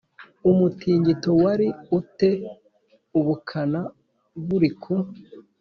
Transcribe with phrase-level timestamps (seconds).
[0.49, 1.67] umutingito wari
[1.97, 2.31] u te
[3.19, 3.81] ubukana
[4.45, 4.95] buri ku